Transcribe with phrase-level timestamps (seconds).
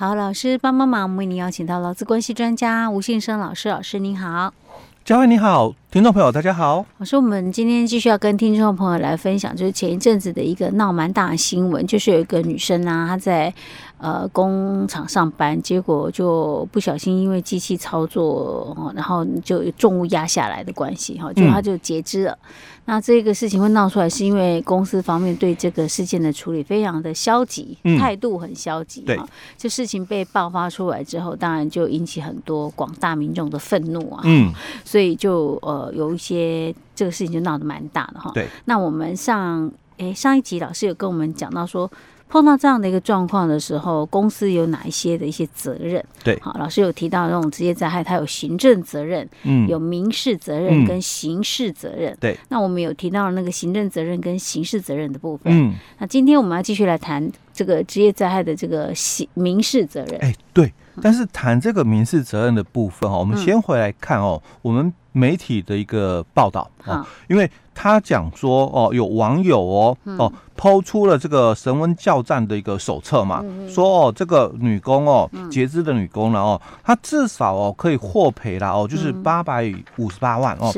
[0.00, 4.54] 好，老师帮帮忙，为您邀请到劳资关系专家吴信生老师，老师您好。
[5.04, 6.84] 嘉惠你好，听众朋友大家好。
[6.98, 13.52] 我说，我们今天继续要跟听众朋友来分享，就是前一阵子的一个闹蛮大的新闻，就是有一个女生啊，她在
[13.96, 22.32] 呃工厂上班，结果就不小心因为机器操作，然后就重物压下来的关系，哈，就她就截肢了。
[22.32, 22.48] 嗯
[22.88, 29.02] 那这个事情会闹出来，是因为公司方面对这个事件的处理非常的消极，嗯、态度很消极。
[29.02, 29.20] 对，
[29.58, 34.22] 这事情被爆发出来之后，当然就引起很多广大民众的愤怒啊。
[34.24, 34.50] 嗯，
[34.86, 38.30] 所以就呃有一些这个事情就闹得蛮大的哈。
[38.34, 41.90] 对，那我们上诶上一集老师有跟我们讲到说。
[42.30, 46.04] 碰到这样的一个状况的时候，公司有哪一些的一些责任？
[46.22, 52.14] 对，好，老师有提到那种职业灾害，它有行政责任，嗯，有民事责任跟刑事责任。
[52.20, 55.50] 对、嗯，那我们有提到那个行政责任跟刑事责任的部分。
[55.50, 60.20] 嗯，那今天我们要继续来谈这个职业灾害的这个刑民事责任。
[60.20, 60.70] 哎，对，
[61.02, 67.50] 但是谈这个民事责任的部分哦，我们先回来看哦，嗯、我们媒体的一个报道啊，因为。
[67.80, 80.72] 他讲说哦，有网友哦哦抛出了这个神温教战的一个手册嘛，说哦这个女工哦截肢的女工了哦，她至少哦可以获赔了哦，就是八百五十八万哦。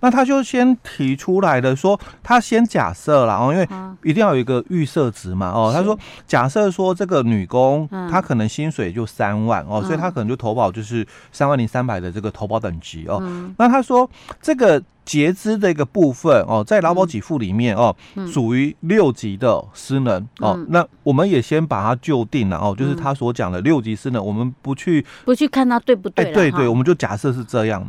[0.00, 0.06] 是。
[0.06, 3.68] 那他就先提出来的说，他先假设了哦，因为
[4.02, 5.70] 一定要有一个预设值嘛哦。
[5.74, 13.22] 他说假设说这个女工她可能薪水就三万哦，所以她可能就投保就是三万零三百的这个投保等级哦。
[13.58, 14.08] 那他说
[14.40, 14.82] 这个。
[15.04, 17.94] 截肢的一个部分哦，在劳保给付里面哦，
[18.30, 20.58] 属于六级的失能哦。
[20.68, 26.32] 那我们也先把它就定了哦，就是他所讲的六级失能，我们不去不去看它对不对？
[26.32, 27.84] 对对，我们就假设是这样。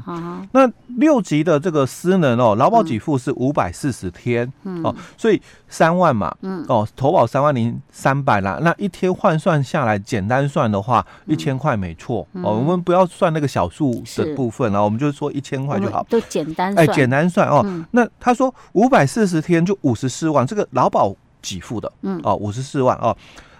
[0.53, 4.51] 那六级的这个失能哦，劳保给付是五百四十天
[4.83, 6.35] 哦，所以三万嘛，
[6.67, 8.59] 哦，投保三万零三百啦。
[8.61, 12.57] 那一天换算下来，简单算的话，一千块没错哦。
[12.57, 17.00] 我们不要算那个小数的部分了，我们就说一千块就好，都简单算。
[17.01, 22.19] 简单算哦，嗯、那他说五百四十天就五十四万，这个劳保给付的，嗯。
[22.23, 23.15] 哦，五十四万哦。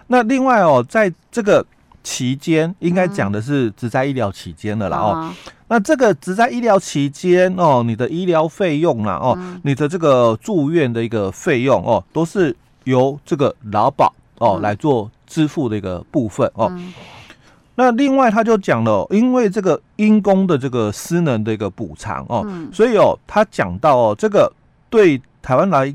[0.06, 1.64] 那另外哦，在这个
[2.04, 5.12] 期间，应该讲的是只在医疗期间的了哦。
[5.16, 5.34] 嗯、
[5.68, 12.54] 那这个只在医疗期间哦，你的医疗费用啦哦，嗯、你的这个住院的一个费用哦，都是
[12.84, 16.70] 由这个劳保哦来做支付的一个部分哦。
[17.74, 24.52] 嗯那另外他就讲了，因为这个因公的这个失能的一个补偿哦，嗯、所以哦，他讲到哦，这个
[24.90, 25.94] 对台湾来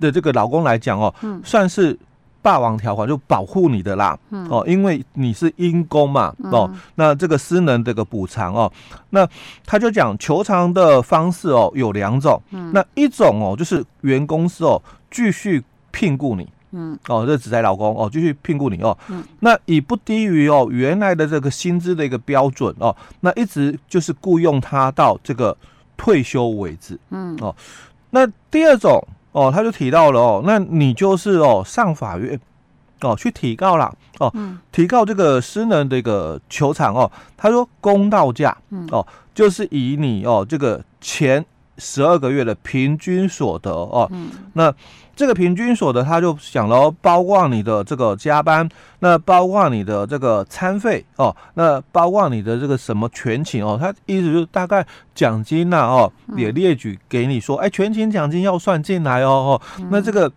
[0.00, 1.96] 的这个劳工来讲哦，嗯、算是
[2.42, 8.70] 霸王条款，就保护你的啦，嗯、哦，因为你是因公嘛，哦，嗯、那这个失能的一个补偿哦，
[9.10, 9.26] 那
[9.64, 14.82] 他就讲求偿的方式哦有两种，嗯、那一种哦就是原公司哦
[15.12, 16.48] 继续聘雇你。
[16.76, 18.96] 嗯，哦，这只在老公哦，继续聘雇你哦。
[19.08, 25.56] 嗯，那以不低于哦原来的这个薪资的一个标准哦，那一直就是雇佣他到这个
[25.96, 26.98] 退休为止。
[27.10, 27.54] 嗯，哦，
[28.10, 32.38] 那第二种哦，他就提到了哦，那你就是哦上法院
[33.00, 34.32] 哦去提告了哦，
[34.72, 38.56] 提告这个私人的一个球场哦，他说公道价
[38.90, 41.44] 哦，就是以你哦这个前
[41.78, 44.10] 十二个月的平均所得哦，
[44.54, 44.74] 那。
[45.16, 48.68] 这个平均所得，他就想了，包括你的这个加班，
[48.98, 60.28] 那包括你的这个餐费哦，那包括你的这个什么全勤哦，他意思就是大概奖金呐哦，也列举给你说，哎，全勤奖金要算进来哦哦，那这个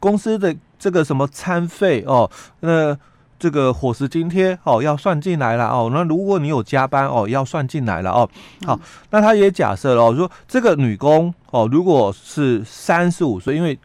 [0.00, 2.30] 公司的这个什么餐费哦，
[2.60, 2.96] 那
[3.42, 8.30] 这个伙食津贴哦要算进来了哦，那如果你有加班哦，要算进来了哦，
[8.64, 8.78] 好，
[9.10, 13.76] 那他也假设了说，这个女工哦，如果是三十五岁，因为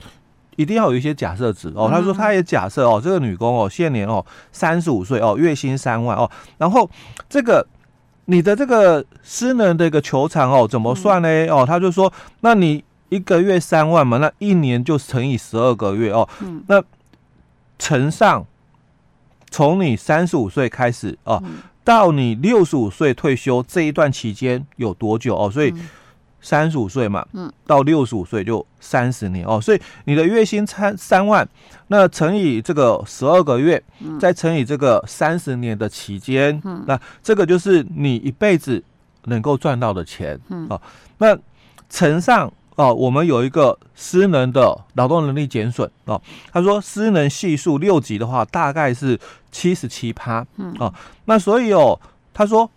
[0.57, 1.89] 一定要有一些假设值哦。
[1.91, 6.29] 他说他也假设哦，这个女工哦，现年哦三十五岁哦，月薪三万哦。
[6.59, 6.87] 然后
[7.27, 7.65] 这个
[8.25, 11.47] 你的这个私人的一个求偿哦，怎么算呢？
[11.47, 16.29] 哦，他就说，那你一个月三万嘛，那一年就乘以十二个月哦。
[16.67, 16.83] 那
[17.79, 18.45] 乘上
[19.49, 21.41] 从你三十五岁开始哦，
[21.83, 25.51] 到你六十五岁退休这一段期间有多久哦？
[25.51, 25.73] 所以。
[26.39, 31.45] 三十五岁嘛，嗯，到六十五岁就三十年哦，所以你的月薪三三万，
[31.87, 38.81] 那乘以这个十二个月，嗯、再乘以这个三十年的期间，嗯，那这个就是你一辈子
[39.25, 40.79] 能够赚到的钱，嗯，哦，
[41.17, 41.37] 那
[41.89, 46.19] 乘上哦，我们有一个失能的劳动能力减损哦，
[46.51, 49.19] 他说失能系数六级的话，大概是
[49.51, 50.91] 七十七趴，嗯，哦，
[51.25, 51.99] 那所以哦，
[52.33, 52.67] 他说。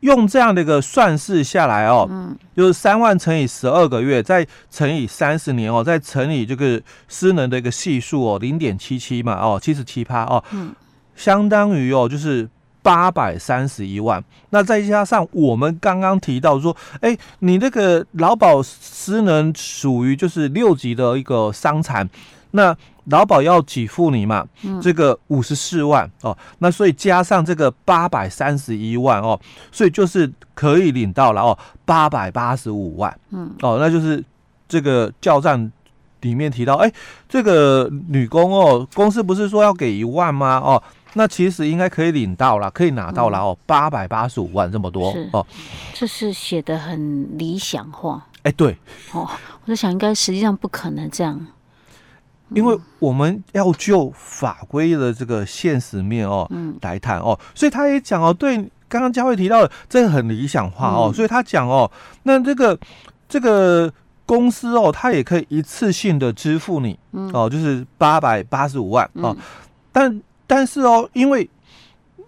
[0.00, 6.78] 用这样的一个算式下来哦，嗯，就是三万乘以十二个月，再乘以三十年哦，再乘以这个
[7.08, 10.74] 失能的一个系数哦，零点七七嘛哦，七十七趴哦，嗯，
[11.16, 12.46] 相当于哦，就是
[12.84, 14.22] 八百三十一万。
[14.50, 22.08] 那再加上我们刚刚提到说，哎、欸，你那个劳保失能属于就是六级的一个伤残，
[22.50, 22.76] 那
[23.06, 24.46] 劳保要给付你嘛，
[24.82, 29.40] 这个五十四万哦，那所以加上这个八百三十一万哦，
[29.72, 34.22] 所以就是可以领到了哦，八百八十五万，嗯，哦，那就是
[34.68, 35.72] 这个教战
[36.20, 36.90] 里面提到，哎，
[37.28, 40.58] 这个女工哦，公司不是说要给一万吗？
[40.64, 40.82] 哦，
[41.14, 45.46] 那其实应该可以领到了，可以拿到了哦，八百八十五万这么多哦，
[45.94, 48.76] 这是写的很理想化，哎，对，
[49.12, 49.28] 哦，
[49.64, 51.46] 我在想应该实际上不可能这样。
[52.50, 58.56] 因为我们要就法规的这个现实面哦，嗯，来谈哦，所以他也讲哦，对，
[58.86, 61.90] 刚刚佳慧提到的这个很理想化哦，所以他讲哦，
[62.24, 62.78] 那这个
[63.28, 63.92] 这个
[64.26, 66.96] 公司哦，他也可以一次性的支付你，
[67.32, 69.34] 哦，就是八百八十五万哦，
[69.90, 71.48] 但但是哦，因为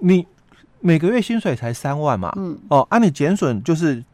[0.01, 0.27] 你
[0.81, 4.05] 每个月薪水才三万嘛，嗯，哦，按你减损就是。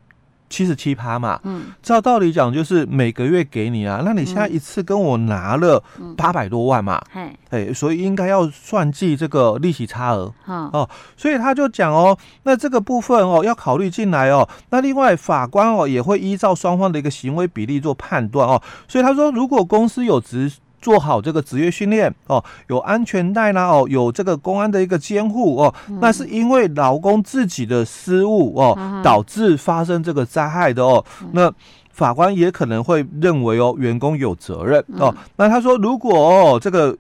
[0.53, 5.83] 七十七趴嘛，嗯，照道理讲就是每个月给你啊，那你现在一次跟我拿了
[6.15, 31.05] 八百多万嘛，哎、嗯欸，所以应该要算计这个利息差额，嗯、哦，所以他就讲哦，那这个部分哦要考虑进来哦，那另外法官哦也会依照双方的一个行为比例做判断哦，所以他说如果公司有职做好这个职业训练哦，有安全带啦哦，有这个公安的一个监护哦，嗯、那是因为劳工自己的失误哦，嗯、导致发生这个灾害的哦。
[31.23, 31.53] 嗯、那
[31.93, 35.15] 法官也可能会认为哦，员工有责任哦。
[35.17, 36.99] 嗯、那他说，如果哦这个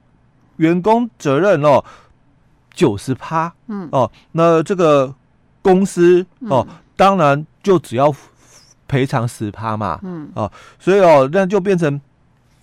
[0.58, 1.84] 员工责任哦
[2.72, 5.12] 九十趴，嗯哦，那这个
[5.60, 8.14] 公司哦，嗯、当然就只要
[8.86, 10.48] 赔偿十趴嘛，嗯哦，
[10.78, 12.00] 所以哦那就变成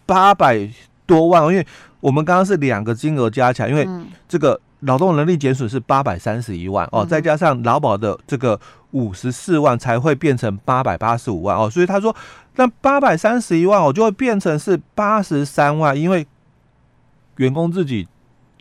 [0.05, 0.69] 八百。
[1.09, 1.65] 多万，因为
[1.99, 3.87] 我们刚刚是两个金额加起来，因为
[4.27, 8.57] 这个劳动能力减损是八百三十一万哦，再加上劳保的这个
[8.91, 11.67] 五十四万，才会变成八百八十五万哦。
[11.67, 12.15] 所以他说，
[12.57, 16.25] 那八百三十一万哦，就会变成是八十三万，因为
[17.37, 18.07] 员工自己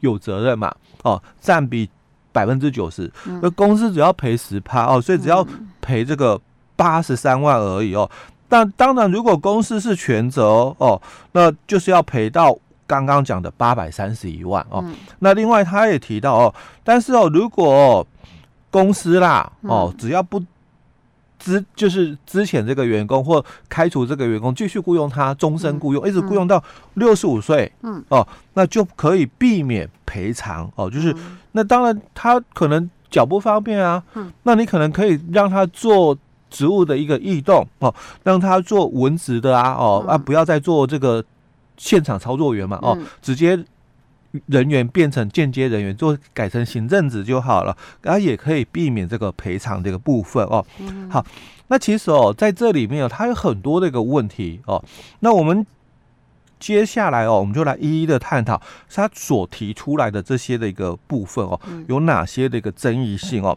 [0.00, 1.88] 有责任嘛哦，占比
[2.32, 3.12] 百分之九十，
[3.42, 5.46] 那公司只要赔十趴哦，所以只要
[5.80, 6.40] 赔这个
[6.74, 8.10] 八十三万而已哦。
[8.48, 11.00] 但当然，如果公司是全责哦，
[11.32, 12.56] 那就是要赔到
[12.86, 14.82] 刚刚讲的八百三十一万哦。
[14.86, 18.06] 嗯、那另外他也提到哦，但是哦，如果、哦、
[18.70, 20.42] 公司啦哦，只要不
[21.38, 26.62] 之就是之前这个员工或开除这个员工，继续雇佣他终身雇佣，嗯、一直雇佣到
[26.94, 30.88] 六十五岁，嗯哦，那就可以避免赔偿哦。
[30.88, 36.16] 就是、嗯、那当然他可能脚不方便啊，嗯、那你可能可以让他做。
[36.50, 41.24] 职务的一个异动哦，让他做文职的啊哦啊，不要再做这个
[41.76, 43.58] 现场操作员嘛哦，直接
[44.46, 50.64] 人员变成间接人员，做改成行政职就好了，然后也可以避免这个赔偿这个部分哦。
[51.08, 51.24] 好，
[51.68, 54.84] 那其实哦，在这里面哦它有很多的一个问题哦，
[55.20, 55.66] 那我们
[56.58, 58.60] 接下来哦，我们就来一一的探讨
[58.92, 63.56] 他所提出来的这些的一个部分哦，有哪些的一个争议性哦。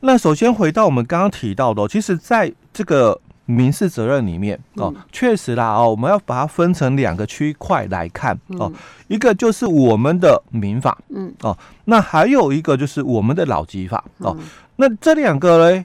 [0.00, 8.72] 那首先回到我们刚刚提到的，其实在这个民事责任里面哦，确实啦哦，我们要把它分成两个区块来看哦，
[9.08, 11.34] 一个就是我们的民法，嗯。
[11.42, 11.56] 哦，
[11.86, 14.36] 那还有一个就是我们的老基法哦，
[14.76, 15.84] 那这两个嘞，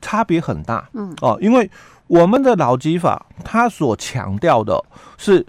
[0.00, 1.14] 差别很大，嗯。
[1.20, 1.70] 哦，因为
[2.08, 4.82] 我们的老基法它所强调的
[5.16, 5.46] 是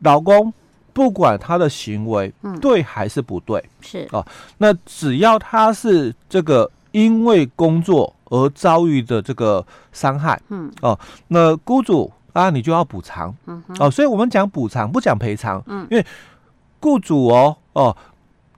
[0.00, 0.52] 老公
[0.92, 4.06] 不管他的行为对还是不对，是。
[4.12, 4.26] 哦，
[4.58, 6.70] 那只要他是这个。
[6.94, 10.70] 因为工作而遭遇的这个伤害，嗯。
[10.80, 10.96] 哦，
[11.26, 13.34] 那雇主啊，你就要补偿，
[13.80, 16.06] 哦，所以我们讲补偿不讲赔偿，嗯，因为
[16.78, 17.96] 雇主哦哦，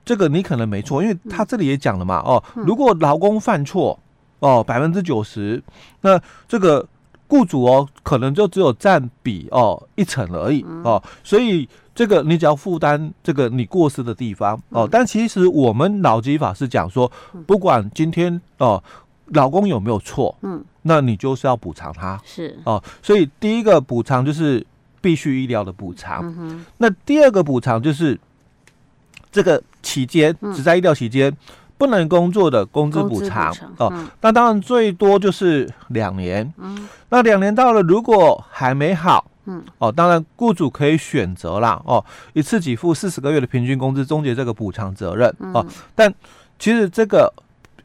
[0.05, 3.99] 这个你可能没错，因为他这里也讲了嘛，哦，如果劳工犯错，
[4.41, 5.63] 哦百分之九十，
[6.03, 6.87] 那这个
[7.27, 11.67] 雇主哦可能就只有占比哦一成而已，哦，所以。
[11.97, 17.11] 这个你只要负担这个你过失的地方哦，但其实我们脑基法是讲说，
[17.47, 18.81] 不管今天哦，
[19.29, 22.59] 老公有没有错，嗯，那你就是要补偿他，是。
[22.65, 24.65] 哦，所以第一个补偿就是
[25.01, 28.21] 必须医疗的补偿，嗯，那第二个补偿就是
[29.33, 31.35] 这个期间只在医疗期间
[31.79, 39.25] 不能工作的工资补偿哦，那当然最多就是两年，嗯，那两年到了如果还没好。
[39.47, 46.13] 嗯，哦，当然，雇主可以选择啦，哦，一次给付四十个月的平均工资，终结这个补偿责任，哦，但
[46.59, 47.33] 其实这个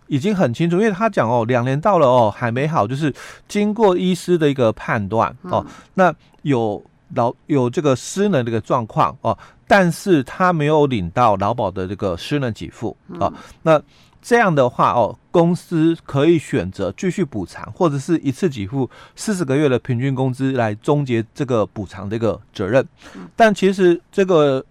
[0.07, 3.13] 已经很清楚，因为他讲哦，两年到了哦，还没好，就是
[3.47, 6.83] 经过医师的一个判断，哦，那有
[7.15, 9.37] 劳有这个失能的一个状况，哦，
[9.67, 13.81] 但是他没有领到劳保的这个失能给付，哦，那
[14.21, 22.87] 这样的话哦，公司可以选择继续补偿，或者是一次给付四十个月的平均工资来终结这个补偿这个责任。
[23.35, 24.63] 但其实这个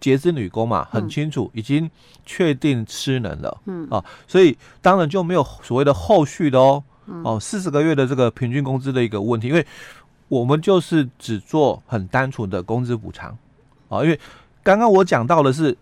[0.00, 1.88] 截肢女工嘛，很清楚已经
[2.24, 6.82] 确定失能了，嗯啊，所以当然就没有所谓的后续的哦，
[7.22, 9.64] 哦四十个月的这个平均工资的一个问题，因为
[10.26, 13.38] 我们就是只做很单纯的工资补偿
[13.88, 14.18] 啊，因为
[14.64, 15.76] 刚刚我讲到的是。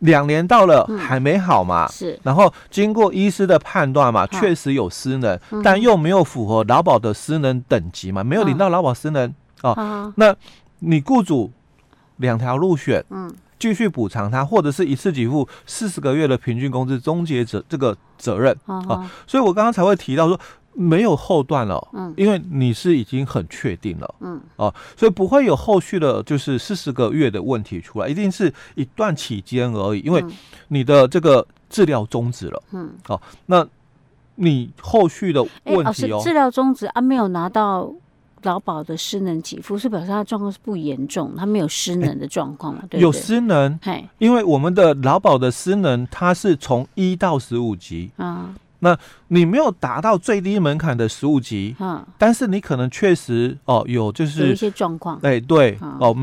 [0.00, 1.86] 两年到了还没好嘛？
[1.86, 9.72] 嗯、是，然后经过医师的判断嘛，确实有失能，嗯、但又没有符合劳保的失能等级嘛，没有领到劳保失能哦。
[9.72, 10.34] 啊、那
[10.80, 11.50] 你雇主
[12.16, 18.82] 两条路选，嗯，继续补偿他，或者是一次给付四十个月的平均工资终结者这个责任啊。
[18.88, 20.38] 啊所以我刚刚才会提到说。
[20.74, 30.24] 没有后段了，嗯，因为你是已经很确定了，嗯，哦，所以不会有后续的，就是四十个月的问题出来，一定是一段期间而已，因为
[30.68, 33.66] 你的这个治疗终止了，嗯，哦，那
[34.36, 37.92] 你后续的问题哦，治疗终止啊，没有拿到
[38.42, 42.84] 劳保的失能给付，是表示他的状况是不严重，他没有失能的状况嘛？
[42.88, 48.54] 对，有失能，嘿，因为我们的劳保的失能，它是从一到十五级啊。
[48.80, 48.96] 那
[49.28, 56.16] 你没有达到最低门槛的十五级，嗯，但是你可能确实哦有就是有一些状况，哎对哦，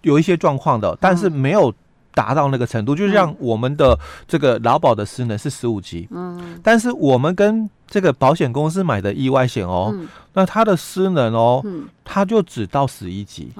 [0.00, 1.72] 有一些状况的，但是没有
[2.14, 9.94] 达到那个程度，就像我们的这个劳保的失能是十五级，嗯，但是我们跟这个保险公司买的意外险哦，
[10.32, 11.62] 那它的失能哦，
[12.02, 13.52] 它就只到十一级，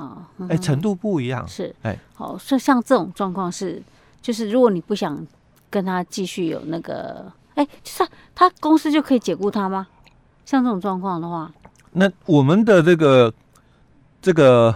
[0.49, 1.75] 哎，程度不一样，是。
[1.83, 3.83] 哎，好，所以像这种状况是，
[4.23, 5.27] 就是如果你不想
[5.69, 7.31] 跟他继续有那个。
[7.55, 9.87] 哎，就是他公司就可以解雇他吗？
[10.45, 11.51] 像这种状况的话，
[11.93, 13.33] 那我们的这个
[14.21, 14.75] 这个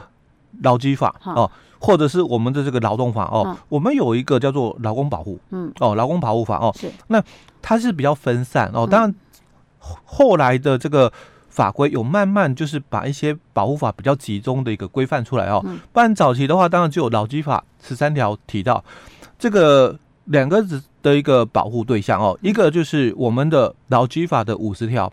[0.62, 7.22] 劳基法哦，或者是我们的这个劳动法哦，我们有一个叫做劳工保护，嗯，哦，劳工保护法哦，是，那
[7.60, 8.86] 它是比较分散哦。
[8.86, 9.14] 当然，
[10.04, 11.12] 后来的这个
[11.48, 15.62] 法规有慢慢就是把一些保护法比较集中的一个规范出来哦。
[15.92, 18.84] 不然早期的话，当然就有劳基法十三条提到
[19.38, 19.98] 这个。
[20.28, 25.10] 两个字的一个保护对象哦，一个就是我们的劳基法的五十条，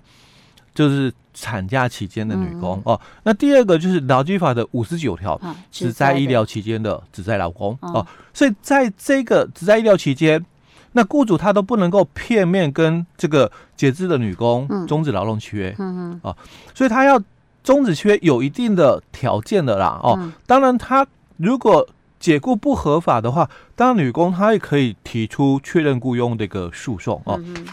[0.74, 3.00] 就是产假期间的女工哦。
[3.24, 5.40] 那第二个就是劳基法的五十九条，
[5.72, 8.06] 只在医疗期间的只在劳工哦。
[8.34, 10.44] 所以在这个只在医疗期间，
[10.92, 16.36] 那雇主他都不能够片面跟这个截肢的女工终止劳动契约，嗯嗯，
[16.74, 17.22] 所以他要
[17.64, 20.32] 终止契约有一定的条件的啦哦。
[20.46, 21.06] 当然他
[21.38, 21.86] 如果
[22.26, 27.40] 解雇不合法的话，当然女工她也可以提出确认雇佣的一个诉讼哦。
[27.44, 27.68] 嗯、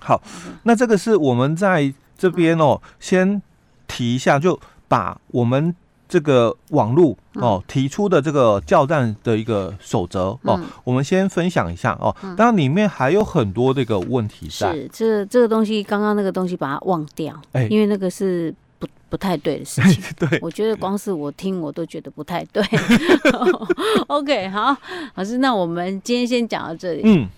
[0.00, 0.22] 好，
[0.62, 3.42] 那这个是我们在这边哦，先
[3.86, 5.76] 提一下，就把我们
[6.08, 12.16] 这个网络哦提出的这个教战的一个守则哦，嗯、我们先分享一下哦。
[12.38, 18.54] 当然里面还有很多这个问题在，是这这个东西，刚刚那个东西把它忘掉，哎，因为那个是。
[19.14, 22.60] 不太对的事 情，对，我觉得光是我听我都觉得不太对。
[24.08, 24.76] OK，好，
[25.14, 27.02] 老师，那我们今天先讲到这里。
[27.04, 27.28] 嗯。